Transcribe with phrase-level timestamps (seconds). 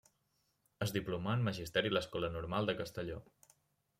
[0.85, 3.21] Es diplomà en magisteri a l'Escola Normal de Castelló.